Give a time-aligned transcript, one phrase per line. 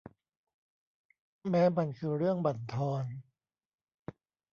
[1.49, 3.03] แม้มันคือเรื่องบั่นทอน